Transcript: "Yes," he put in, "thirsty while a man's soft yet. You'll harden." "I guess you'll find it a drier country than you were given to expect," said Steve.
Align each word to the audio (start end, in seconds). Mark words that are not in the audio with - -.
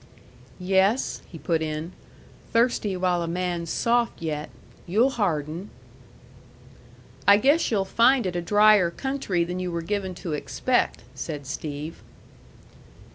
"Yes," 0.57 1.21
he 1.31 1.37
put 1.37 1.61
in, 1.61 1.91
"thirsty 2.51 2.97
while 2.97 3.21
a 3.21 3.27
man's 3.27 3.69
soft 3.69 4.19
yet. 4.19 4.49
You'll 4.87 5.11
harden." 5.11 5.69
"I 7.27 7.37
guess 7.37 7.69
you'll 7.69 7.85
find 7.85 8.25
it 8.25 8.35
a 8.35 8.41
drier 8.41 8.89
country 8.89 9.43
than 9.43 9.59
you 9.59 9.71
were 9.71 9.83
given 9.83 10.15
to 10.15 10.33
expect," 10.33 11.03
said 11.13 11.45
Steve. 11.45 12.01